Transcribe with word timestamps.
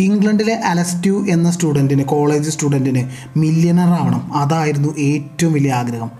ഇംഗ്ലണ്ടിലെ 0.00 0.54
അലസ്റ്റ്യൂ 0.54 1.26
എന്ന 1.26 1.50
സ്റ്റുഡന്റിന് 1.50 2.04
college 2.04 2.50
സ്റ്റുഡന്റിന് 2.50 3.10
millionaire 3.38 3.88
ആവണം. 3.88 4.36
അതായിരുന്നു 4.36 4.98
ഏറ്റവും 4.98 5.52
വലിയ 5.52 5.72
ആഗ്രഹം. 5.72 6.10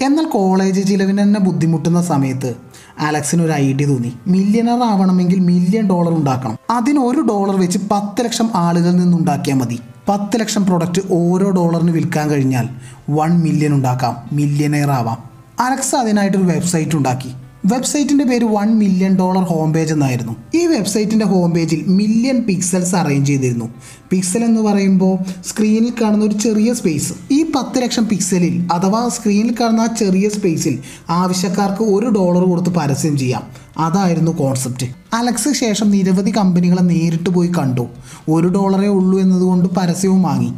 എന്നാൽ 0.00 0.24
കോളേജ് 0.24 0.88
ചിലവിന് 0.88 1.22
തന്നെ 1.22 1.40
ബുദ്ധിമുട്ടുന്ന 1.40 2.02
സമയത്ത് 2.02 2.54
അലക്സിന് 3.00 3.42
ഒരു 3.42 3.52
ഐഡിയ 3.52 3.86
തോന്നി. 3.86 4.12
മില്യണർ 4.26 4.82
ആവണമെങ്കിൽ 4.82 5.38
മില്യൺ 5.38 5.88
ഡോളർ 5.88 6.14
ഉണ്ടാക്കണം. 6.14 6.56
അതിന് 6.70 6.98
ഒരു 6.98 7.20
ഡോളർ 7.20 7.56
വെച്ച് 7.56 7.78
പത്ത് 7.90 8.24
ലക്ഷം 8.24 8.50
ആളുകളിൽ 8.54 8.96
നിന്ന് 8.96 9.16
ഉണ്ടാക്കിയാൽ 9.16 9.56
മതി. 9.56 9.80
പത്ത് 10.08 10.40
ലക്ഷം 10.40 10.66
പ്രൊഡക്റ്റ് 10.66 11.02
ഓരോ 11.10 11.50
ഡോളറിന് 11.50 11.90
വിൽക്കാൻ 11.90 12.30
കഴിഞ്ഞാൽ 12.30 12.68
വൺ 13.10 13.40
മില്യൺ 13.40 13.74
ഉണ്ടാക്കാം. 13.74 14.16
മില്യനെയർ 14.32 14.90
ആവാം. 14.90 15.18
അലക്സ് 15.60 15.96
അതിനായിട്ടൊരു 15.96 16.42
വെബ്സൈറ്റ് 16.42 16.96
ഉണ്ടാക്കി. 16.96 17.30
വെബ്സൈറ്റിന്റെ 17.66 18.24
പേര് 18.24 18.44
one 18.44 18.78
million 18.78 19.16
dollar 19.16 19.44
home 19.44 19.72
page 19.72 19.92
എന്നായിരുന്നു. 19.92 20.36
ഈ 20.54 20.66
വെബ്സൈറ്റിന്റെ 20.66 21.26
ഹോം 21.26 21.50
പേജിൽ 21.50 21.84
മില്യൺ 21.86 22.42
പിക്സൽസ് 22.42 22.94
അറേഞ്ച് 22.96 23.28
ചെയ്തിരുന്നു. 23.30 23.74
പിക്സൽ 24.10 24.44
എന്ന് 24.44 24.60
പറയുമ്പോൾ 24.60 25.18
സ്ക്രീനിൽ 25.46 25.92
കാണുന്ന 26.02 26.24
ഒരു 26.24 26.34
ചെറിയ 26.34 26.74
സ്പേസ് 26.74 27.12
ഈ 27.30 27.42
പത്ത് 27.42 27.82
ലക്ഷം 27.82 28.08
പിക്സലിൽ 28.08 28.68
അഥവാ 28.72 29.08
സ്ക്രീനിൽ 29.08 29.54
കാണുന്ന 29.60 29.80
ആ 29.80 29.86
ചെറിയ 29.86 30.28
സ്പേസിൽ 30.28 30.78
ആവശ്യക്കാർക്ക് 31.10 31.82
ഒരു 31.82 32.06
ഡോളർ 32.06 32.44
കൊടുത്ത് 32.44 32.70
പരസ്യം 32.70 33.18
ചെയ്യാം. 33.18 33.42
അതായിരുന്നു 33.78 34.30
കോൺസെപ്റ്റ് 34.30 34.86
അലക്സ് 35.14 35.52
ശേഷം 35.52 35.90
നിരവധി 35.90 36.30
കമ്പനികളെ 36.30 36.82
നേരിട്ട് 36.82 37.30
പോയി 37.30 37.48
കണ്ടു. 37.58 37.86
ഒരു 38.28 38.48
ഡോളറേ 38.48 38.88
ഉള്ളൂ 38.88 39.20
എന്നതുകൊണ്ട് 39.20 39.68
പരസ്യവും 39.68 40.22
വാങ്ങി. 40.22 40.52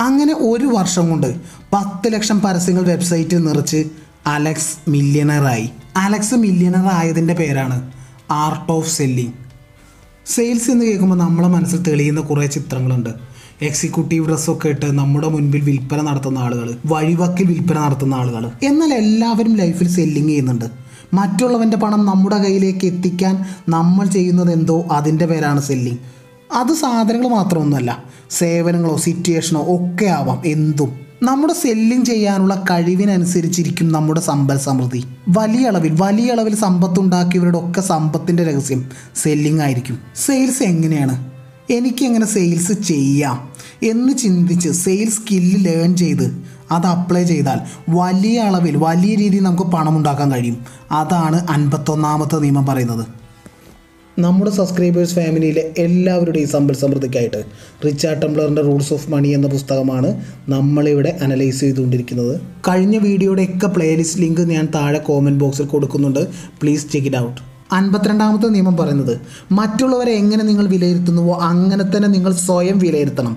അങ്ങനെ 0.00 0.34
ഒരു 0.34 0.66
വർഷം 0.66 1.10
കൊണ്ട് 1.10 1.36
പത്ത് 1.72 2.12
ലക്ഷം 2.12 2.40
പരസ്യങ്ങൾ 2.40 2.82
വെബ്സൈറ്റിൽ 2.82 3.38
നിറച്ച് 3.44 3.84
അലക്സ് 4.28 4.90
മില്യണറായി 4.90 5.70
അലക്സ് 5.96 6.34
മില്യണർ 6.34 6.86
ആയതിന്റെ 6.92 7.34
പേരാണ് 7.34 7.92
ആർട്ട് 8.30 8.72
ഓഫ് 8.72 8.90
സെല്ലിംഗ് 8.90 9.32
സെയിൽസ് 10.26 10.70
എന്ന് 10.70 10.84
കേൾക്കുമ്പോൾ 10.84 11.16
നമ്മളെ 11.16 11.48
മനസ്സിൽ 11.48 11.82
തെളിയുന്ന 11.82 12.20
കുറേ 12.20 12.46
ചിത്രങ്ങളുണ്ട്. 12.46 13.10
എക്സിക്യൂട്ടീവ് 13.62 14.28
ഡ്രസ്സൊക്കെ 14.28 14.68
ഇട്ട് 14.68 14.98
നമ്മുടെ 14.98 15.28
മുൻപിൽ 15.28 15.60
വിൽപ്പന 15.60 16.00
നടത്തുന്ന 16.02 16.38
ആളുകൾ 16.38 16.78
വഴിവക്കിൽ 16.86 17.46
വിൽപ്പന 17.46 17.78
നടത്തുന്ന 17.78 18.14
ആളുകൾ 18.14 18.50
എന്നാൽ 18.62 18.94
എല്ലാവരും 18.94 19.56
ലൈഫിൽ 19.56 19.88
സെല്ലിങ് 19.88 20.28
ചെയ്യുന്നുണ്ട്. 20.28 20.64
മറ്റുള്ളവന്റെ 21.14 21.76
പണം 21.76 22.06
നമ്മുടെ 22.06 22.36
കയ്യിലേക്ക് 22.36 22.86
എത്തിക്കാൻ 22.86 23.44
നമ്മൾ 23.68 24.06
ചെയ്യുന്നത് 24.06 24.52
എന്തോ 24.52 24.84
അതിന്റെ 24.92 25.26
പേരാണ് 25.26 25.62
സെല്ലിങ് 25.62 25.98
അത് 26.52 26.72
സാധനങ്ങൾ 26.72 27.28
മാത്രമൊന്നുമല്ല. 27.28 28.04
സേവനങ്ങളോ 28.30 28.96
സിറ്റുവേഷനോ 28.96 29.60
ഒക്കെ 29.60 30.04
ആവാം 30.04 30.42
എന്തും. 30.46 31.07
നമ്മുടെ 31.22 31.52
സെല്ലിംഗ് 31.52 32.04
ചെയ്യാനുള്ള 32.04 32.64
കഴിവിനനുസരിച്ചിരിക്കും 32.70 33.92
നമ്മുടെ 33.92 34.20
സമ്പൽ 34.20 34.58
സമൃദ്ധി. 34.58 35.04
വലിയ 35.28 35.66
അളവിൽ 35.66 35.96
വലിയ 36.00 36.32
അളവിൽ 36.32 36.56
സമ്പത്ത് 36.56 37.00
ഉണ്ടാക്കിയവരുടെ 37.00 37.58
ഒക്കെ 37.58 37.80
സമ്പത്തിന്റെ 37.80 38.44
രഹസ്യം 38.44 38.84
സെല്ലിംഗ് 39.16 39.62
ആയിരിക്കും. 39.62 39.98
സെയിൽസ് 40.16 40.62
എങ്ങനെയാണ്? 40.62 41.30
എനിക്ക് 41.70 42.04
എങ്ങനെ 42.04 42.26
സെയിൽസ് 42.26 42.72
ചെയ്യാം? 42.72 43.48
എന്ന് 43.82 44.12
ചിന്തിച്ച് 44.12 44.68
സെയിൽസ് 44.68 45.16
സ്കില്ല് 45.16 45.64
ലേൺ 45.64 45.96
ചെയ്ത് 45.96 46.42
അത് 46.70 46.86
അപ്ലൈ 46.86 47.24
ചെയ്താൽ 47.24 47.60
വലിയ 47.88 48.40
അളവിൽ 48.40 48.76
വലിയ 48.76 49.14
രീതിയിൽ 49.14 49.42
നമുക്ക് 49.42 49.62
പണം 49.62 49.96
ഉണ്ടാക്കാൻ 49.96 50.32
കഴിയും. 50.32 50.66
അതാണ് 50.92 51.46
അൻപത്തൊന്നാമത്തെ 51.50 52.38
നിയമം 52.38 52.66
പറയുന്നത്. 52.66 53.17
നമ്മുടെ 54.18 54.50
സബ്സ്ക്രൈബേഴ്സ് 54.50 55.14
ഫാമിലിയിലെ 55.14 55.72
എല്ലാവരുടെയും 55.78 56.48
സമ്പൽ 56.48 56.74
സമൃദ്ധിക്കായിട്ട് 56.74 57.44
റിച്ചാർഡ് 57.86 58.22
ടംബ്ലറിന്റെ 58.22 58.62
റൂൾസ് 58.62 58.92
ഓഫ് 58.92 59.10
മണി 59.10 59.28
എന്ന 59.28 59.46
പുസ്തകമാണ് 59.46 60.24
നമ്മളിവിടെ 60.48 61.18
അനലൈസ് 61.22 61.60
ചെയ്തുകൊണ്ടിരിക്കുന്നത്. 61.60 62.40
കഴിഞ്ഞ 62.68 62.98
വീഡിയോയുടെ 62.98 63.42
ഒക്കെ 63.42 63.66
പ്ലേലിസ്റ്റ് 63.66 64.20
ലിങ്ക് 64.20 64.40
ഞാൻ 64.40 64.68
താഴെ 64.74 64.98
കോമന്റ് 64.98 65.40
ബോക്സിൽ 65.40 65.66
കൊടുക്കുന്നുണ്ട്. 65.66 66.28
പ്ലീസ് 66.62 66.88
ചെക്ക് 66.92 67.06
ഇറ്റ് 67.06 67.16
ഔട്ട് 67.16 67.40
അൻപത്തിരണ്ടാമത്തെ 67.72 68.48
നിയമം 68.48 68.76
പറയുന്നത് 68.76 69.20
മറ്റുള്ളവരെ 69.52 70.12
എങ്ങനെ 70.12 70.44
നിങ്ങൾ 70.44 70.66
വിലയിരുത്തുന്നുവോ 70.66 71.34
അങ്ങനെ 71.40 71.96
തന്നെ 71.96 72.08
നിങ്ങൾ 72.08 72.32
സ്വയം 72.32 72.78
വിലയിരുത്തണം. 72.78 73.36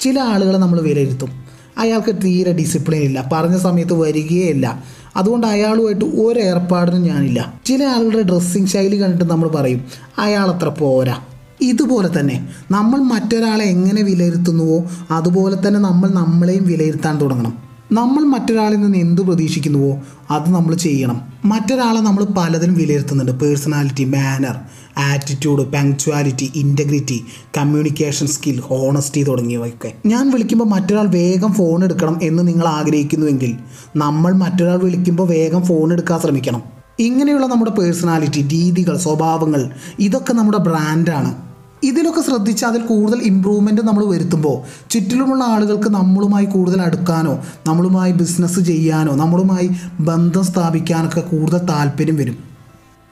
ചില 0.00 0.18
ആളുകളെ 0.20 0.58
നമ്മൾ 0.58 0.80
വിലയിരുത്തും. 0.80 1.30
അയാൾക്ക് 1.78 2.12
തീരെ 2.24 2.52
ഡിസിപ്ലിൻ 2.52 3.02
ഇല്ല. 3.02 3.28
പറഞ്ഞ 3.32 3.56
സമയത്ത് 3.56 3.92
വരികയില്ല 3.92 4.84
അതുകൊണ്ട് 5.16 5.46
അയാളുമായിട്ട് 5.46 6.04
ഒരു 6.04 6.40
ഏർപ്പാടിനും 6.40 7.02
ഞാനില്ല. 7.02 7.54
ചില 7.66 7.84
ആളുകളുടെ 7.84 8.22
ഡ്രസ്സിങ് 8.22 8.66
ശൈലി 8.66 9.02
കണ്ടിട്ട് 9.02 9.30
നമ്മൾ 9.30 9.48
പറയും 9.48 9.84
അയാൾ 10.18 10.50
അത്ര 10.50 10.68
പോരാ. 10.68 11.16
ഇതുപോലെ 11.60 12.20
തന്നെ 12.20 12.48
നമ്മൾ 12.70 13.00
മറ്റൊരാളെ 13.00 13.64
എങ്ങനെ 13.64 14.02
വിലയിരുത്തുന്നുവോ 14.02 14.84
അതുപോലെ 15.10 15.68
തന്നെ 15.68 15.80
നമ്മൾ 15.80 16.10
നമ്മളെയും 16.10 16.66
വിലയിരുത്താൻ 16.66 17.20
തുടങ്ങണം. 17.20 17.69
നമ്മൾ 17.92 18.24
മറ്റൊരാളിൽ 18.24 18.76
നിന്ന് 18.76 18.98
എന്ത് 18.98 19.22
പ്രതീക്ഷിക്കുന്നുവോ 19.22 19.98
അത് 20.30 20.50
നമ്മൾ 20.50 20.74
ചെയ്യണം. 20.74 21.20
മറ്റൊരാളെ 21.44 22.00
നമ്മൾ 22.00 22.24
പലതിനും 22.24 22.74
വിലയിരുത്തുന്നുണ്ട്. 22.74 23.32
Personality 23.32 24.04
manner 24.04 24.56
attitude 24.98 25.72
punctuality 25.72 26.52
integrity 26.54 27.24
communication 27.58 28.26
skill 28.26 28.60
honesty 28.60 29.22
തുടങ്ങിയവയൊക്കെ. 29.22 29.92
ഞാൻ 30.06 30.30
വിളിക്കുമ്പോൾ 30.30 30.64
മറ്റൊരാൾ 30.64 31.06
വേഗം 31.06 31.52
ഫോൺ 31.52 31.84
എടുക്കണം 31.84 32.18
എന്ന് 32.22 32.48
നിങ്ങൾ 32.48 32.66
ആഗ്രഹിക്കുന്നുവെങ്കിൽ 32.66 33.56
നമ്മൾ 33.96 34.32
മറ്റൊരാൾ 34.32 34.78
വിളിക്കുമ്പോൾ 34.78 35.28
വേഗം 35.28 35.62
ഫോൺ 35.62 35.92
എടുക്കാൻ 35.92 36.20
ശ്രമിക്കണം. 36.20 36.62
ഇങ്ങനെയുള്ള 36.98 37.46
നമ്മുടെ 37.46 37.70
പേഴ്സണാലിറ്റി 37.70 38.48
രീതികൾ 38.48 38.96
സ്വഭാവങ്ങൾ 38.96 39.70
ഇതൊക്കെ 39.98 40.32
നമ്മുടെ 40.32 40.58
ബ്രാൻഡാണ്. 40.58 41.49
ഇതിലൊക്കെ 41.82 42.20
ശ്രദ്ധിച്ച് 42.20 42.64
അതിൽ 42.64 42.80
കൂടുതൽ 42.80 43.18
ഇമ്പ്രൂവ്മെന്റ് 43.18 43.82
നമ്മൾ 43.82 44.04
വരുത്തുമ്പോൾ 44.04 44.88
ചുറ്റിലുമുള്ള 44.90 45.44
ആളുകൾക്ക് 45.44 45.88
നമ്മളുമായി 45.88 46.44
കൂടുതൽ 46.44 46.82
അടുക്കാനോ 46.82 47.38
നമ്മളുമായി 47.66 48.12
ബിസിനസ് 48.12 48.60
ചെയ്യാനോ 48.60 49.16
നമ്മളുമായി 49.16 49.70
ബന്ധം 50.00 50.44
സ്ഥാപിക്കാനൊക്കെ 50.44 51.20
കൂടുതൽ 51.20 51.58
താല്പര്യം 51.58 52.16
വരും. 52.16 52.38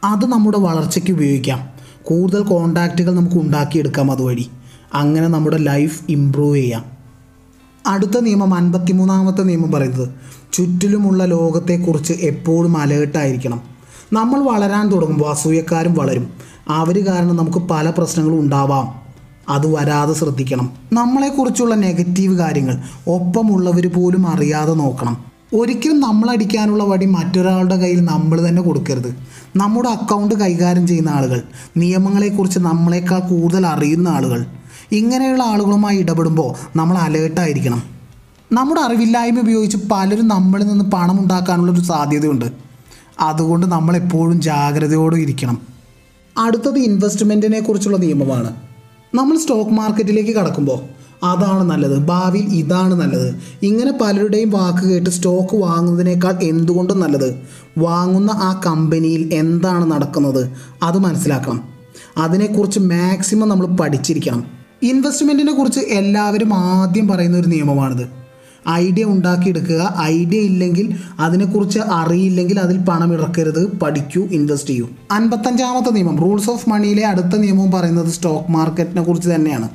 അത് 0.04 0.26
നമ്മുടെ 0.26 0.58
വളർച്ചയ്ക്ക് 0.58 1.12
ഉപയോഗിക്കാം. 1.12 1.68
കൂടുതൽ 2.02 2.42
കോണ്ടാക്റ്റുകൾ 2.42 3.14
നമുക്ക് 3.14 3.36
ഉണ്ടാക്കിയെടുക്കാം 3.36 4.10
അതുവഴി. 4.10 4.50
അങ്ങനെ 4.94 5.26
നമ്മുടെ 5.26 5.56
ലൈഫ് 5.56 6.02
ഇമ്പ്രൂവ് 6.08 6.56
ചെയ്യാം. 6.56 6.84
അടുത്ത 7.86 8.18
നിയമം 8.20 8.54
അൻപത്തിമൂന്നാമത്തെ 8.54 9.42
നിയമം 9.42 9.72
പറയുന്നത് 9.72 10.08
ചുറ്റിലുമുള്ള 10.52 11.24
ലോകത്തെക്കുറിച്ച് 11.24 12.12
എപ്പോഴും 12.12 12.76
അലേർട്ടായിരിക്കണം 12.76 13.77
നമ്മൾ 14.12 14.40
വളരാൻ 14.40 14.88
തുടങ്ങുമ്പോൾ 14.88 15.30
അസൂയക്കാരും 15.30 15.94
വളരും. 15.94 16.30
അവർ 16.68 17.08
കാരണം 17.08 17.36
നമുക്ക് 17.36 17.58
പല 17.58 17.90
പ്രശ്നങ്ങളും 17.90 18.40
ഉണ്ടാവാം. 18.40 19.08
അത് 19.48 19.74
വരാതെ 19.74 20.14
ശ്രദ്ധിക്കണം. 20.14 20.70
നമ്മളെക്കുറിച്ചുള്ള 20.92 21.74
നെഗറ്റീവ് 21.74 22.38
കാര്യങ്ങൾ 22.38 22.78
ഒപ്പമുള്ളവർ 23.06 23.86
പോലും 23.86 24.28
അറിയാതെ 24.28 24.74
നോക്കണം. 24.74 25.24
ഒരിക്കലും 25.54 26.00
നമ്മളടിക്കാനുള്ള 26.00 26.84
വടി 26.84 27.06
മറ്റൊരാളുടെ 27.06 27.76
കയ്യിൽ 27.76 28.04
നമ്മൾ 28.04 28.48
തന്നെ 28.48 28.62
കൊടുക്കരുത്. 28.62 29.16
നമ്മുടെ 29.56 29.88
അക്കൗണ്ട് 29.88 30.34
കൈകാര്യം 30.34 30.86
ചെയ്യുന്ന 30.86 31.10
ആളുകൾ 31.10 31.42
നിയമങ്ങളെക്കുറിച്ച് 31.76 32.58
നമ്മളെക്കാൾ 32.58 33.18
കൂടുതൽ 33.18 33.66
അറിയുന്ന 33.66 34.08
ആളുകൾ 34.08 34.46
ഇങ്ങനെയുള്ള 34.92 35.42
ആളുകളുമായി 35.42 35.98
ഇടപെടുമ്പോൾ 35.98 36.78
നമ്മൾ 36.78 36.98
അലേർട്ടായിരിക്കണം 36.98 37.82
നമ്മുടെ 38.52 38.80
അറിവില്ലായ്മ 38.80 39.40
ഉപയോഗിച്ച് 39.40 39.76
പലരും 39.92 40.28
നമ്മളിൽ 40.28 40.66
നിന്ന് 40.66 40.84
പണം 40.84 41.20
ഉണ്ടാക്കാനുള്ളൊരു 41.20 41.80
സാധ്യതയുണ്ട്. 41.80 42.67
അതുകൊണ്ട് 43.20 43.66
നമ്മൾ 43.66 43.96
എപ്പോഴും 43.96 44.40
ജാഗ്രതയോടെ 44.40 45.16
ഇരിക്കണം. 45.16 45.62
അടുത്തത് 46.38 46.78
ഇൻവെസ്റ്റ്മെന്റിനെ 46.78 47.60
കുറിച്ചുള്ള 47.60 47.96
നിയമമാണ്. 47.96 48.54
നമ്മൾ 49.14 49.38
സ്റ്റോക്ക് 49.38 49.70
മാർക്കറ്റിലേക്ക് 49.70 50.30
കടക്കുമ്പോൾ 50.30 50.98
അതാണ് 51.24 51.70
നല്ലത് 51.70 51.98
ഭാവിയിൽ 51.98 52.44
ഇതാണ് 52.44 52.94
നല്ലത്. 52.94 53.34
ഇങ്ങനെ 53.62 53.92
പലരുടെയും 54.02 54.50
വാക്ക് 54.50 54.88
കേട്ട് 54.88 55.10
സ്റ്റോക്ക് 55.10 55.56
വാങ്ങുന്നതിനേക്കാൾ 55.56 56.38
എന്തുകൊണ്ടും 56.42 57.00
നല്ലത്? 57.00 57.42
വാങ്ങുന്ന 57.78 58.30
ആ 58.30 58.60
കമ്പനിയിൽ 58.66 59.34
എന്താണ് 59.34 59.90
നടക്കുന്നത്? 59.90 60.50
അത് 60.82 60.98
മനസ്സിലാക്കണം. 60.98 61.68
അതിനെക്കുറിച്ച് 62.16 62.78
മാക്സിമം 62.78 63.48
നമ്മൾ 63.48 63.66
പഠിച്ചിരിക്കണം. 63.66 64.44
ഇൻവെസ്റ്റ്മെന്റിനെ 64.82 65.52
കുറിച്ച് 65.52 65.80
എല്ലാവരും 65.80 66.54
ആദ്യം 66.54 67.08
പറയുന്ന 67.08 67.36
ഒരു 67.36 67.48
നിയമമാണിത്. 67.48 68.27
ഐഡിയ 68.70 69.04
ഉണ്ടാക്കിയെടുക്കുക. 69.04 69.94
ഐഡിയ 70.00 70.40
ഇല്ലെങ്കിൽ 70.40 70.94
അതിനെക്കുറിച്ച് 71.20 71.78
അറിയില്ലെങ്കിൽ 71.78 72.60
അതിൽ 72.60 72.78
പണം 72.78 73.12
ഇറക്കരുത്. 73.12 73.78
പഠിക്കൂ 73.78 74.22
ഇൻവെസ്റ്റ് 74.22 74.70
ചെയ്യൂ. 74.70 74.88
അൻപത്തഞ്ചാമത്തെ 75.10 75.90
നിയമം. 75.90 76.18
റൂൾസ് 76.18 76.50
ഓഫ് 76.50 76.68
മണിയിലെ 76.68 77.06
അടുത്ത 77.06 77.36
നിയമവും 77.36 77.70
പറയുന്നത് 77.70 78.08
സ്റ്റോക്ക് 78.08 78.52
മാർക്കറ്റിനെ 78.52 79.02
കുറിച്ച് 79.02 79.28
തന്നെയാണ്. 79.28 79.68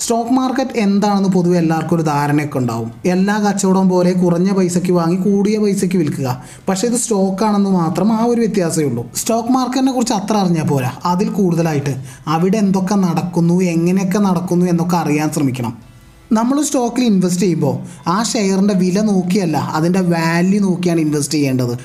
സ്റ്റോക്ക് 0.00 0.30
മാർക്കറ്റ് 0.30 0.78
എന്താണെന്ന് 0.78 1.28
പൊതുവെ 1.28 1.58
എല്ലാവർക്കും 1.58 1.96
ഒരു 1.96 2.02
ധാരണയൊക്കെ 2.02 2.58
ഉണ്ടാവും. 2.58 2.90
എല്ലാ 3.06 3.38
കച്ചവടം 3.38 3.88
പോലെ 3.88 4.12
കുറഞ്ഞ 4.12 4.52
പൈസയ്ക്ക് 4.52 4.92
വാങ്ങി 4.92 5.16
കൂടിയ 5.16 5.58
പൈസയ്ക്ക് 5.58 5.96
വിൽക്കുക. 5.96 6.42
പക്ഷേ 6.68 6.88
ഇത് 6.88 6.94
സ്റ്റോക്ക് 6.94 7.44
ആണെന്ന് 7.44 7.70
മാത്രം 7.70 8.12
ആ 8.12 8.24
ഒരു 8.24 8.40
വ്യത്യാസമേ 8.40 8.84
ഉള്ളൂ. 8.84 9.06
സ്റ്റോക്ക് 9.16 9.48
മാർക്കറ്റിനെ 9.48 9.92
കുറിച്ച് 9.92 10.14
അത്ര 10.14 10.36
അറിഞ്ഞാൽ 10.36 10.64
പോരാ. 10.64 10.92
അതിൽ 11.04 11.28
കൂടുതലായിട്ട് 11.28 11.96
അവിടെ 12.26 12.58
എന്തൊക്കെ 12.58 12.94
നടക്കുന്നു 12.94 13.60
എങ്ങനെയൊക്കെ 13.60 14.18
നടക്കുന്നു 14.18 14.66
എന്നൊക്കെ 14.66 14.96
അറിയാൻ 14.96 15.30
ശ്രമിക്കണം. 15.30 15.87
നമ്മൾ 16.32 16.62
സ്റ്റോക്കിൽ 16.62 17.04
ഇൻവെസ്റ്റ് 17.04 17.42
ചെയ്യുമ്പോൾ 17.42 18.08
ആ 18.08 18.22
ഷെയറിന്റെ 18.22 18.74
വില 18.74 19.00
നോക്കിയല്ല 19.00 19.56
അതിന്റെ 19.56 20.00
വാല്യൂ 20.00 20.60
നോക്കിയാണ് 20.60 21.00
ഇൻവെസ്റ്റ് 21.00 21.34
ചെയ്യേണ്ടത്. 21.34 21.78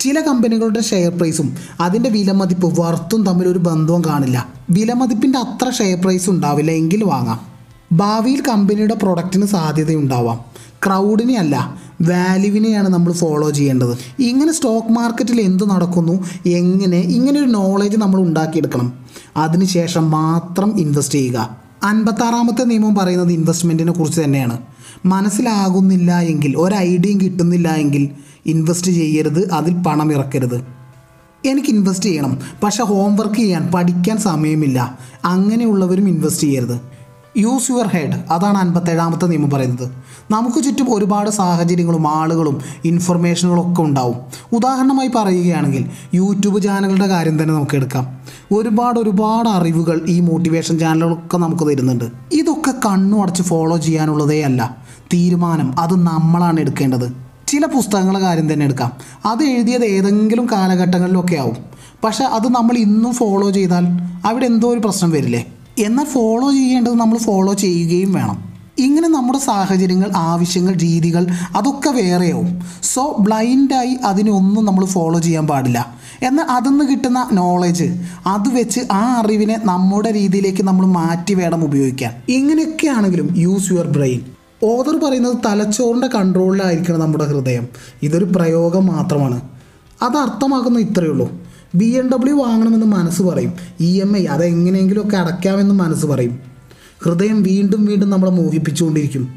ചില 0.00 0.20
കമ്പനികളുടെ 0.20 0.80
ഷെയർ 0.80 1.12
പ്രൈസും 1.12 1.56
അതിന്റെ 1.80 2.10
വിലമതിപ്പ് 2.10 2.80
വർത്തും 2.80 3.26
തമ്മിൽ 3.26 3.48
ഒരു 3.48 3.58
ബന്ധവും 3.58 4.02
കാണില്ല. 4.06 4.48
വിലമതിപ്പിന്റെ 4.70 5.38
അത്ര 5.38 5.70
ഷെയർ 5.70 6.00
പ്രൈസ് 6.00 6.30
ഉണ്ടാവില്ല 6.30 6.70
എങ്കിൽ 6.70 7.04
വാങ്ങാം. 7.04 7.40
ഭാവിയിൽ 7.92 8.40
കമ്പനിയുടെ 8.40 8.94
പ്രൊഡക്റ്റിന് 8.94 9.46
സാധ്യതയുണ്ടാവാം. 9.46 10.40
ക്രൗഡിനെ 10.86 11.38
അല്ല 11.38 11.74
വാല്യുവിനെയാണ് 12.02 12.88
നമ്മൾ 12.88 13.12
ഫോളോ 13.12 13.50
ചെയ്യേണ്ടത്. 13.50 14.22
ഇങ്ങനെ 14.22 14.52
സ്റ്റോക്ക് 14.52 14.88
മാർക്കറ്റിൽ 14.88 15.40
എന്ത് 15.40 15.70
നടക്കുന്നു 15.70 16.24
എങ്ങനെ 16.46 16.98
ഇങ്ങനെ 16.98 17.40
ഒരു 17.40 17.46
നോളേജ് 17.46 17.96
നമ്മൾ 17.96 18.20
ഉണ്ടാക്കിയെടുക്കണം. 18.20 18.92
അതിനുശേഷം 19.36 20.10
മാത്രം 20.10 20.80
ഇൻവെസ്റ്റ് 20.80 21.14
ചെയ്യുക. 21.14 21.65
അൻപത്താറാമത്തെ 21.82 22.64
നിയമം 22.64 22.94
പറയുന്നത് 22.94 23.32
ഇൻവെസ്റ്റ്മെന്റിനെ 23.32 23.92
കുറിച്ച് 23.92 24.20
തന്നെയാണ്. 24.20 24.58
മനസ്സിലാകുന്നില്ല 25.04 26.20
എങ്കിൽ 26.20 26.56
ഒരു 26.56 26.74
ഐഡിയയും 26.74 27.20
കിട്ടുന്നില്ല 27.20 27.68
എങ്കിൽ 27.68 28.10
ഇൻവെസ്റ്റ് 28.46 28.90
ചെയ്യരുത് 28.90 29.52
അതിൽ 29.52 29.74
പണം 29.74 30.12
ഇറക്കരുത്. 30.12 30.62
എനിക്ക് 31.46 31.68
ഇൻവെസ്റ്റ് 31.68 32.06
ചെയ്യണം 32.06 32.38
പക്ഷേ 32.62 32.84
ഹോംവർക്ക് 32.84 33.34
ചെയ്യാൻ 33.34 33.70
പഠിക്കാൻ 33.74 34.18
സമയമില്ല. 34.18 34.98
അങ്ങനെയുള്ളവരും 35.24 36.08
ഇൻവെസ്റ്റ് 36.08 36.42
ചെയ്യരുത്. 36.42 36.95
യൂസ് 37.36 37.70
യുവർ 37.70 37.86
ഹെഡ് 37.86 38.24
അതാണ് 38.30 38.58
അൻപത്തേഴാമത്തെ 38.58 39.26
നിയമം 39.26 39.50
പറയുന്നത്. 39.50 39.90
നമുക്ക് 40.30 40.64
ചുറ്റും 40.64 40.94
ഒരുപാട് 40.94 41.30
സാഹചര്യങ്ങളും 41.30 42.08
ആളുകളും 42.08 42.60
ഇൻഫർമേഷനുകളും 42.84 43.72
ഒക്കെ 43.72 43.82
ഉണ്ടാവും. 43.82 44.16
ഉദാഹരണമായി 44.52 45.10
പറയുകയാണെങ്കിൽ 45.14 45.90
യൂട്യൂബ് 46.14 46.62
ചാനലുകളുടെ 46.62 47.06
കാര്യം 47.06 47.42
തന്നെ 47.42 47.54
നമുക്ക് 47.54 47.76
എടുക്കാം. 47.76 48.18
ഒരുപാട് 48.52 49.00
ഒരുപാട് 49.00 49.48
അറിവുകൾ 49.48 50.00
ഈ 50.08 50.20
മോട്ടിവേഷൻ 50.20 50.78
ചാനലുകളൊക്കെ 50.78 51.36
നമുക്ക് 51.36 51.68
തരുന്നുണ്ട്. 51.68 52.04
ഇതൊക്കെ 52.32 52.70
കണ്ണു 52.86 53.22
അടച്ച് 53.22 53.42
ഫോളോ 53.42 53.76
ചെയ്യാനുള്ളതേ 53.76 54.42
അല്ല. 54.42 54.76
തീരുമാനം 55.14 55.80
അത് 55.80 55.92
നമ്മളാണ് 55.92 56.60
എടുക്കേണ്ടത്. 56.60 57.12
ചില 57.48 57.66
പുസ്തകങ്ങളെ 57.66 58.18
കാര്യം 58.18 58.52
തന്നെ 58.52 58.64
എടുക്കാം. 58.64 58.92
അത് 59.26 59.44
എഴുതിയത് 59.44 59.84
ഏതെങ്കിലും 59.84 60.46
കാലഘട്ടങ്ങളിലൊക്കെ 60.52 61.36
ആവും. 61.36 61.56
പക്ഷേ 62.04 62.24
അത് 62.24 62.48
നമ്മൾ 62.48 62.76
ഇന്നും 62.76 63.12
ഫോളോ 63.12 63.50
ചെയ്താൽ 63.50 63.86
അവിടെ 64.26 64.46
എന്തോ 64.46 64.72
ഒരു 64.72 64.80
പ്രശ്നം 64.80 65.10
വരില്ലേ? 65.10 65.46
എന്നാൽ 65.78 66.04
ഫോളോ 66.04 66.52
ചെയ്യേണ്ടത് 66.52 66.94
നമ്മൾ 66.94 67.18
ഫോളോ 67.18 67.52
ചെയ്യുകയും 67.52 68.12
വേണം. 68.12 68.56
ഇങ്ങനെ 68.78 69.08
നമ്മുടെ 69.08 69.38
സാഹചര്യങ്ങൾ 69.38 70.12
ആവശ്യങ്ങൾ 70.16 70.74
രീതികൾ 70.74 71.26
അതൊക്കെ 71.56 71.90
വേറെയാവും. 71.90 72.62
സോ 72.82 73.16
ബ്ലൈൻഡായി 73.20 73.96
അതിനൊന്നും 74.04 74.64
നമ്മൾ 74.64 74.84
ഫോളോ 74.84 75.18
ചെയ്യാൻ 75.18 75.46
പാടില്ല. 75.46 75.96
എന്നാൽ 76.22 76.44
അതിൽ 76.44 76.86
കിട്ടുന്ന 76.86 77.28
നോളജ് 77.32 78.00
അത് 78.26 78.48
വെച്ച് 78.48 78.80
ആ 78.92 79.20
അറിവിനെ 79.20 79.60
നമ്മുടെ 79.64 80.10
രീതിയിലേക്ക് 80.10 80.62
നമ്മൾ 80.62 80.86
മാറ്റി 80.86 81.34
വേണം 81.34 81.64
ഉപയോഗിക്കാൻ. 81.64 82.12
ഇങ്ങനെയൊക്കെ 82.28 82.86
ആണെങ്കിലും 82.86 83.28
യൂസ് 83.36 83.72
യുവർ 83.72 83.86
ബ്രെയിൻ 83.86 84.20
ഓതർ 84.62 85.04
പറയുന്നത് 85.04 85.36
തലച്ചോറിന്റെ 85.46 86.06
കൺട്രോളിലായിരിക്കണം 86.06 87.00
നമ്മുടെ 87.00 87.26
ഹൃദയം. 87.26 87.68
ഇതൊരു 88.02 88.24
പ്രയോഗം 88.24 88.86
മാത്രമാണ്. 88.86 89.40
അത് 90.02 90.16
അർത്ഥമാക്കുന്നത് 90.16 90.82
ഇത്രയേ 90.82 91.10
ഉള്ളൂ. 91.10 91.45
ബി 91.74 91.84
എം 91.84 92.10
ഡബ്ല്യു 92.12 92.34
വാങ്ങണമെന്ന് 92.34 92.86
മനസ്സ് 92.86 93.22
പറയും. 93.22 93.52
ഇ 93.80 94.00
എം 94.00 94.16
ഐ 94.16 94.26
അതെങ്ങനെയെങ്കിലുമൊക്കെ 94.26 95.16
അടയ്ക്കാമെന്ന് 95.16 95.74
മനസ്സ് 95.74 96.06
പറയും. 96.06 96.38
ഹൃദയം 97.02 97.42
വീണ്ടും 97.42 97.84
വീണ്ടും 97.84 98.10
നമ്മളെ 98.10 98.30
മോഹിപ്പിച്ചുകൊണ്ടിരിക്കും. 98.30 99.34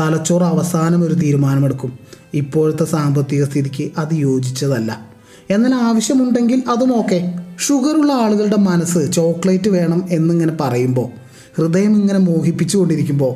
തലച്ചോറ് 0.00 0.42
അവസാനം 0.42 1.04
ഒരു 1.04 1.14
തീരുമാനമെടുക്കും. 1.14 1.98
ഇപ്പോഴത്തെ 2.34 2.84
സാമ്പത്തിക 2.84 3.44
സ്ഥിതിക്ക് 3.44 3.90
അത് 3.98 4.14
യോജിച്ചതല്ല. 4.14 5.06
എന്നാൽ 5.50 5.74
ആവശ്യമുണ്ടെങ്കിൽ 5.74 6.62
അതും 6.68 6.98
ഓക്കെ. 6.98 7.38
ഷുഗറുള്ള 7.60 8.12
ആളുകളുടെ 8.12 8.56
മനസ്സ് 8.56 9.12
ചോക്ലേറ്റ് 9.12 9.68
വേണം 9.68 10.04
എന്നിങ്ങനെ 10.10 10.56
പറയുമ്പോൾ 10.60 11.08
ഹൃദയം 11.56 12.00
ഇങ്ങനെ 12.00 12.18
മോഹിപ്പിച്ചുകൊണ്ടിരിക്കുമ്പോൾ 12.18 13.34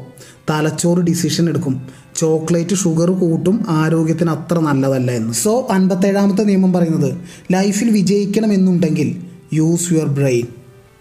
തലച്ചോറ് 0.51 0.99
ഡിസിഷൻ 0.99 1.49
എടുക്കും. 1.49 1.87
ചോക്ലേറ്റ് 2.17 2.77
ഷുഗർ 2.77 3.11
കൂട്ടും 3.11 3.67
ആരോഗ്യത്തിന് 3.69 4.31
അത്ര 4.31 4.59
നല്ലതല്ല 4.59 5.11
എന്ന്. 5.11 5.33
സോ 5.33 5.69
അൻപത്തേഴാമത്തെ 5.71 6.43
നിയമം 6.43 6.73
പറയുന്നത് 6.73 7.19
ലൈഫിൽ 7.53 7.91
വിജയിക്കണമെന്നുണ്ടെങ്കിൽ 7.91 9.27
യൂസ് 9.53 9.93
യുവർ 9.93 10.07
ബ്രെയിൻ 10.07 10.47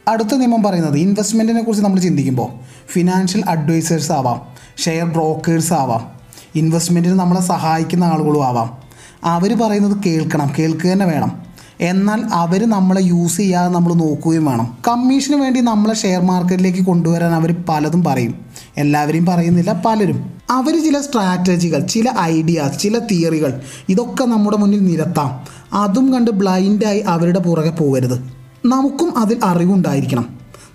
അടുത്ത 0.08 0.36
നിയമം 0.36 0.64
പറയുന്നത് 0.64 0.98
ഇൻവെസ്റ്റ്മെന്റിനെ 0.98 1.64
കുറിച്ച് 1.64 1.86
നമ്മൾ 1.86 2.00
ചിന്തിക്കുമ്പോൾ 2.00 2.48
ഫിനാൻഷ്യൽ 2.94 3.44
അഡ്വൈസേഴ്സ് 3.50 4.12
ആവാം 4.12 4.42
ഷെയർ 4.78 5.06
ബ്രോക്കേഴ്സ് 5.06 5.74
ആവാം 5.74 6.08
ഇൻവെസ്റ്റ്മെന്റിന് 6.56 7.20
നമ്മളെ 7.20 7.42
സഹായിക്കുന്ന 7.42 8.04
ആളുകളും 8.04 8.46
ആവാം. 8.46 8.78
അവർ 9.24 9.60
പറയുന്നത് 9.60 10.04
കേൾക്കണം 10.06 10.52
കേൾക്കുക 10.60 10.90
തന്നെ 10.90 11.06
വേണം. 11.06 11.46
എന്നാൽ 11.82 12.24
അവർ 12.34 12.70
നമ്മളെ 12.70 13.02
യൂസ് 13.02 13.38
ചെയ്യാതെ 13.38 13.74
നമ്മൾ 13.74 13.94
നോക്കുകയും 13.94 14.46
വേണം. 14.46 14.78
കമ്മീഷന് 14.88 15.36
വേണ്ടി 15.36 15.60
നമ്മളെ 15.62 15.96
ഷെയർ 15.96 16.22
മാർക്കറ്റിലേക്ക് 16.22 16.86
കൊണ്ടുവരാൻ 16.86 17.32
അവർ 17.32 17.56
പലതും 17.70 18.04
പറയും. 18.04 18.46
എല്ലാവരെയും 18.78 19.26
പറയുന്നില്ല 19.26 19.82
പലരും. 19.86 20.35
അവർ 20.50 20.84
ചില 20.84 21.02
സ്ട്രാറ്റജികൾ 21.02 21.80
ചില 21.80 22.06
ഐഡിയാസ് 22.22 22.80
ചില 22.80 23.00
തിയറികൾ 23.00 23.62
ഇതൊക്കെ 23.90 24.26
നമ്മുടെ 24.26 24.58
മുന്നിൽ 24.58 24.84
നിരത്താം. 24.84 25.32
അതും 25.74 26.14
കണ്ട് 26.14 26.32
ബ്ലൈൻഡായി 26.32 27.00
അവരുടെ 27.00 27.40
പുറകെ 27.40 27.70
പോകരുത്. 27.70 28.20
നമുക്കും 28.66 29.18
അതിൽ 29.18 29.40
അറിവുണ്ടായിരിക്കണം. 29.44 30.26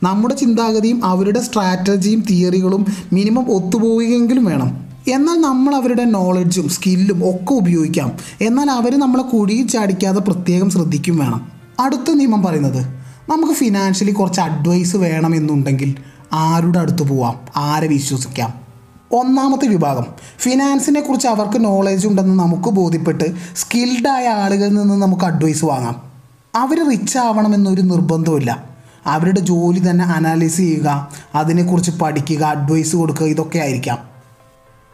നമ്മുടെ 0.02 0.34
ചിന്താഗതിയും 0.34 1.04
അവരുടെ 1.04 1.40
സ്ട്രാറ്റജിയും 1.40 2.24
തിയറികളും 2.30 2.86
മിനിമം 3.12 3.52
ഒത്തുപോവുകയെങ്കിലും 3.52 4.44
വേണം. 4.44 4.80
എന്നാൽ 5.12 5.40
നമ്മൾ 5.40 5.74
അവരുടെ 5.74 6.04
നോളജും 6.04 6.68
സ്കില്ലും 6.68 7.30
ഒക്കെ 7.30 7.54
ഉപയോഗിക്കാം. 7.54 8.12
എന്നാൽ 8.40 8.70
അവർ 8.70 8.98
നമ്മളെ 8.98 9.22
കുഴിയിൽ 9.22 9.66
ചാടിക്കാതെ 9.66 10.20
പ്രത്യേകം 10.20 10.70
ശ്രദ്ധിക്കും 10.70 11.18
വേണം. 11.18 11.52
അടുത്ത 11.80 12.10
നിയമം 12.10 12.42
പറയുന്നത് 12.42 12.84
നമുക്ക് 13.30 13.52
ഫിനാൻഷ്യലി 13.52 14.10
കുറച്ച് 14.10 14.40
അഡ്വൈസ് 14.40 14.96
വേണമെന്നുണ്ടെങ്കിൽ 14.96 15.94
ആരുടെ 16.32 16.78
അടുത്ത് 16.78 17.02
പോവാം? 17.02 17.34
ആരെ 17.56 17.88
വിശ്വസിക്കാം? 17.88 18.69
ഒന്നാമത്തെ 19.12 19.68
വിഭാഗം. 19.68 20.06
ഫിനാൻസിനെ 20.38 21.00
കുറിച്ച് 21.00 21.28
അവർക്ക് 21.28 21.64
നോളേജ് 21.64 22.06
ഉണ്ടെന്ന് 22.08 22.44
നമുക്ക് 22.44 22.68
ബോധ്യപ്പെട്ട് 22.68 23.24
സ്കിൽഡായ 23.56 24.28
ആളുകളിൽ 24.28 24.74
നിന്ന് 24.74 25.02
നമുക്ക് 25.02 25.24
അഡ്വൈസ് 25.24 25.64
വാങ്ങാം. 25.64 26.02
അവർ 26.54 26.90
റിച്ച് 26.90 27.18
ആവണമെന്നൊരു 27.18 27.82
നിർബന്ധമില്ല 27.82 28.64
അവരുടെ 29.06 29.40
ജോലി 29.40 29.90
തന്നെ 29.90 30.04
അനാലിസ് 30.04 30.56
ചെയ്യുക 30.56 31.10
അതിനെക്കുറിച്ച് 31.34 31.90
പഠിക്കുക 31.90 32.44
അഡ്വൈസ് 32.44 32.96
കൊടുക്കുക 32.96 33.26
ഇതൊക്കെ 33.26 33.58
ആയിരിക്കാം. 33.58 33.98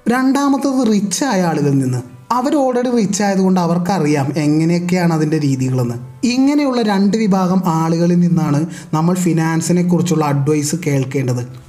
രണ്ടാമത്തത് 0.09 0.93
റിച്ച് 0.93 1.25
ആയ 1.25 1.43
ആളുകളിൽ 1.43 1.79
നിന്ന്. 1.79 1.99
അവർ 2.31 2.57
ഓൾറെഡി 2.57 2.91
റിച്ച് 2.91 3.23
ആയതുകൊണ്ട് 3.23 3.61
അവർക്കറിയാം 3.61 4.33
എങ്ങനെയൊക്കെയാണ് 4.37 5.15
അതിന്റെ 5.15 5.41
രീതികളെന്ന്. 5.41 5.95
ഇങ്ങനെയുള്ള 6.27 6.83
രണ്ട് 6.83 7.17
വിഭാഗം 7.17 7.63
ആളുകളിൽ 7.67 8.21
നിന്നാണ് 8.21 8.67
നമ്മൾ 8.95 9.15
ഫിനാൻസിനെ 9.15 9.83
കുറിച്ചുള്ള 9.83 10.25
അഡ്വൈസ് 10.25 10.77
കേൾക്കേണ്ടത്. 10.87 11.66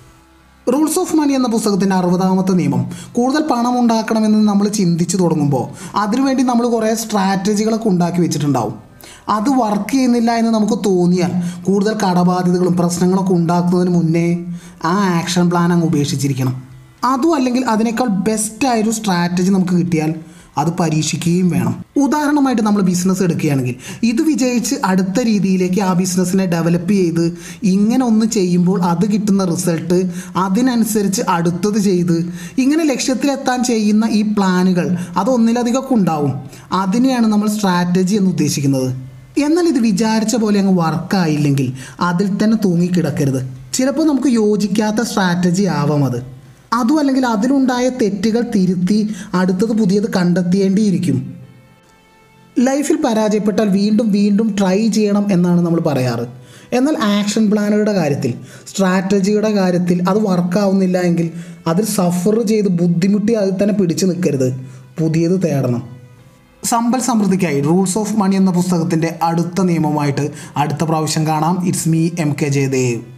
റൂൾസ് 0.74 1.00
ഓഫ് 1.00 1.16
മണി 1.16 1.34
എന്ന 1.34 1.48
പുസ്തകത്തിന്റെ 1.48 1.96
അറുപതാമത്തെ 1.96 2.52
നിയമം. 2.52 2.92
കൂടുതൽ 3.12 3.42
പണം 3.42 3.80
ഉണ്ടാക്കണമെന്ന് 3.80 4.48
നമ്മൾ 4.48 4.68
ചിന്തിച്ചു 4.68 5.18
തുടങ്ങുമ്പോൾ 5.18 5.98
അതിനുവേണ്ടി 5.98 6.44
നമ്മൾ 6.44 6.68
കുറേ 6.68 6.96
സ്ട്രാറ്റജികളൊക്കെ 6.96 7.88
ഉണ്ടാക്കി 7.88 8.22
വെച്ചിട്ടുണ്ടാവും. 8.22 8.74
അത് 9.30 9.50
വർക്ക് 9.50 9.92
ചെയ്യുന്നില്ല 9.92 10.31
എന്ന് 10.31 10.52
നമുക്ക് 10.52 10.80
തോന്നിയാൽ 10.86 11.31
കൂടുതൽ 11.64 11.98
കടബാധ്യതകളും 12.04 12.78
പ്രശ്നങ്ങളൊക്കെ 12.78 13.34
ഉണ്ടാക്കുന്നതിന് 13.34 13.94
മുന്നേ 13.94 14.46
ആ 14.84 15.18
ആക്ഷൻ 15.18 15.50
പ്ലാൻ 15.50 15.74
അങ്ങ് 15.74 15.86
ഉപേക്ഷിച്ചിരിക്കണം. 15.86 16.64
അതും 17.04 17.36
അല്ലെങ്കിൽ 17.36 17.66
അതിനേക്കാൾ 17.66 18.08
ബെസ്റ്റായൊരു 18.08 18.92
സ്ട്രാറ്റജി 18.92 19.52
നമുക്ക് 19.52 19.74
കിട്ടിയാൽ 19.74 20.16
അത് 20.57 20.69
പരീക്ഷിക്കുകയും 20.80 21.50
വേണം. 21.50 21.86
ഉദാഹരണമായിട്ട് 21.98 22.62
നമ്മൾ 22.62 22.81
ബിസിനസ് 22.81 23.24
എടുക്കുകയാണെങ്കിൽ 23.24 23.75
ഇത് 24.04 24.21
വിജയിച്ച് 24.21 24.75
അടുത്ത 24.86 25.19
രീതിയിലേക്ക് 25.19 25.81
ആ 25.81 25.94
ബിസിനസ്സിനെ 25.94 26.45
ഡെവലപ്പ് 26.45 26.92
ചെയ്ത് 26.92 27.38
ഇങ്ങനെ 27.63 28.06
ഒന്ന് 28.06 28.25
ചെയ്യുമ്പോൾ 28.25 28.83
അത് 28.83 29.12
കിട്ടുന്ന 29.12 29.45
റിസൾട്ട് 29.45 30.12
അതിനനുസരിച്ച് 30.38 31.21
അടുത്തത് 31.30 31.77
ചെയ്ത് 31.77 32.33
ഇങ്ങനെ 32.57 32.83
ലക്ഷ്യത്തിലെത്താൻ 32.83 33.64
ചെയ്യുന്ന 33.64 34.06
ഈ 34.06 34.21
പ്ലാനുകൾ 34.21 34.97
അത് 35.18 35.30
ഒന്നിലധികമൊക്കെ 35.30 35.94
ഉണ്ടാവും. 35.94 36.33
അതിനെയാണ് 36.71 37.28
നമ്മൾ 37.28 37.47
സ്ട്രാറ്റജി 37.47 38.16
എന്ന് 38.16 38.30
ഉദ്ദേശിക്കുന്നത്. 38.30 38.95
എന്നാൽ 39.40 39.68
ഇത് 39.68 39.80
വിചാരിച്ച 39.80 40.35
പോലെ 40.35 40.59
അങ്ങ് 40.59 40.81
വർക്കായില്ലെങ്കിൽ 40.81 41.73
അതിൽ 41.99 42.44
തന്നെ 42.44 42.57
തൂങ്ങിക്കിടക്കരുത്. 42.66 43.47
ചിലപ്പോൾ 43.73 44.07
നമുക്ക് 44.07 44.28
യോജിക്കാത്ത 44.28 45.02
സ്ട്രാറ്റജി 45.02 45.64
ആവാം 45.64 46.06
അത്. 46.06 46.36
അതും 46.74 47.00
അല്ലെങ്കിൽ 47.00 47.26
അതിലുണ്ടായ 47.26 47.90
തെറ്റുകൾ 47.90 48.42
തിരുത്തി 48.56 49.09
അടുത്തത് 49.33 49.74
പുതിയത് 49.74 50.14
കണ്ടെത്തേണ്ടിയിരിക്കും. 50.14 51.33
ലൈഫിൽ 52.59 52.95
പരാജയപ്പെട്ടാൽ 52.95 53.69
വീണ്ടും 53.69 54.12
വീണ്ടും 54.12 54.56
ട്രൈ 54.59 54.88
ചെയ്യണം 54.88 55.28
എന്നാണ് 55.31 55.62
നമ്മൾ 55.62 55.80
പറയാറ്. 55.80 56.28
എന്നാൽ 56.74 56.97
ആക്ഷൻ 56.97 57.52
പ്ലാനുകളുടെ 57.52 57.92
കാര്യത്തിൽ 57.92 58.33
സ്ട്രാറ്റജിയുടെ 58.68 59.52
കാര്യത്തിൽ 59.52 60.09
അത് 60.09 60.19
വർക്കാവുന്നില്ല 60.19 60.97
എങ്കിൽ 60.97 61.31
അതിൽ 61.68 61.86
സഫർ 61.86 62.47
ചെയ്ത് 62.47 62.68
ബുദ്ധിമുട്ടി 62.68 63.33
അതിൽ 63.33 63.52
തന്നെ 63.52 63.74
പിടിച്ചു 63.74 64.06
നിൽക്കരുത്. 64.06 64.59
പുതിയത് 65.00 65.44
തേടണം. 65.44 65.90
സമ്പൽ 66.64 67.00
സമൃദ്ധിക്കായി 67.00 67.62
റൂൾസ് 67.62 67.97
ഓഫ് 67.97 68.18
മണി 68.18 68.36
എന്ന 68.36 68.52
പുസ്തകത്തിന്റെ 68.52 69.19
അടുത്ത 69.24 69.62
നിയമമായിട്ട് 69.62 70.31
അടുത്ത 70.57 70.83
പ്രാവശ്യം 70.83 71.28
കാണാം. 71.28 71.68
It's 71.68 71.90
me 71.90 72.09
M 72.19 72.36
K 72.42 72.47
Jayadev 72.47 73.17